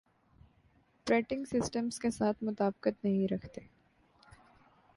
[1.07, 3.61] پریٹنگ systems کے ساتھ مطابقت نہیں رکھتے